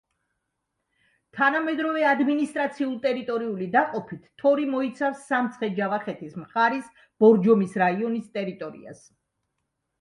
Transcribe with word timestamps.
თანამედროვე 1.39 2.05
ადმინისტრაციულ-ტერიტორიული 2.11 3.69
დაყოფით 3.77 4.25
თორი 4.43 4.67
მოიცავს 4.73 5.23
სამცხე-ჯავახეთის 5.29 6.35
მხარის 6.47 6.91
ბორჯომის 7.23 7.81
რაიონის 7.87 8.37
ტერიტორიას. 8.41 9.09